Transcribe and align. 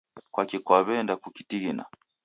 Kwaki 0.33 0.57
kwaweenda 0.65 1.13
kukitighina 1.21 1.83